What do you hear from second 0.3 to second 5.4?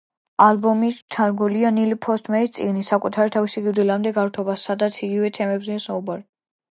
ალბომი შთაგონებულია ნილ პოსტმენის წიგნით „საკუთარი თავის სიკვდილამდე გართობა“, სადაც იგივე